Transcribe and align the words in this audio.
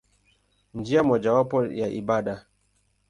Njia 0.73 1.03
mojawapo 1.03 1.65
ya 1.65 1.87
ibada. 1.87 2.45